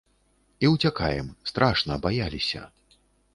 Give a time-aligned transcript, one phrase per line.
[0.65, 2.61] І ўцякаем, страшна, баяліся.